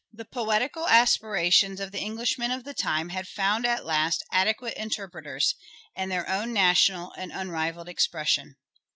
The 0.11 0.25
poetical 0.25 0.87
aspirations 0.87 1.79
of 1.79 1.91
the 1.91 2.03
Englishmen 2.03 2.49
of 2.49 2.63
the 2.63 2.73
time 2.73 3.09
had 3.09 3.27
found 3.27 3.67
at 3.67 3.85
last 3.85 4.23
adequate 4.31 4.73
interpreters, 4.73 5.53
and 5.95 6.11
their 6.11 6.27
own 6.27 6.51
national 6.53 7.11
and 7.19 7.31
unrivalled 7.31 7.87
expression." 7.87 8.55